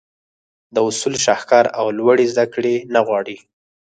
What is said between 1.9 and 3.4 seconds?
لوړې زدهکړې نه غواړي.